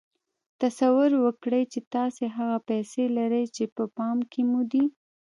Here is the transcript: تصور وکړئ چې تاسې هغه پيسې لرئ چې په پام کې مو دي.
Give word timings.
تصور 0.61 1.11
وکړئ 1.23 1.63
چې 1.71 1.79
تاسې 1.93 2.23
هغه 2.37 2.57
پيسې 2.69 3.03
لرئ 3.17 3.45
چې 3.55 3.63
په 3.75 3.83
پام 3.97 4.17
کې 4.31 4.41
مو 4.49 4.61
دي. 4.71 4.85